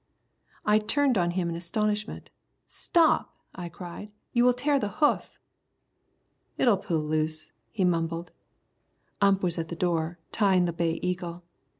I 0.65 0.79
turned 0.79 1.15
on 1.15 1.29
him 1.29 1.47
in 1.47 1.55
astonishment. 1.55 2.31
"Stop," 2.65 3.35
I 3.53 3.69
cried, 3.69 4.09
"you 4.33 4.43
will 4.43 4.51
tear 4.53 4.79
the 4.79 4.87
hoof." 4.97 5.37
"It'll 6.57 6.77
pull 6.77 7.01
loose," 7.03 7.51
he 7.69 7.85
mumbled. 7.85 8.31
Ump 9.21 9.43
was 9.43 9.59
at 9.59 9.67
the 9.67 9.75
door, 9.75 10.17
tying 10.31 10.65
the 10.65 10.73
Bay 10.73 10.93
Eagle. 11.03 11.43